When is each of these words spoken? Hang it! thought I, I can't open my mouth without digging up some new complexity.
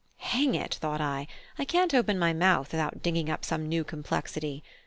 Hang 0.17 0.55
it! 0.55 0.73
thought 0.73 0.99
I, 0.99 1.27
I 1.59 1.63
can't 1.65 1.93
open 1.93 2.17
my 2.17 2.33
mouth 2.33 2.71
without 2.71 3.03
digging 3.03 3.29
up 3.29 3.45
some 3.45 3.69
new 3.69 3.83
complexity. 3.83 4.63